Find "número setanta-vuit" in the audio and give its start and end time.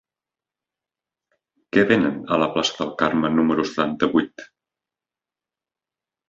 3.35-4.47